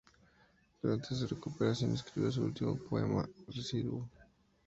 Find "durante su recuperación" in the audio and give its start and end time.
0.81-1.93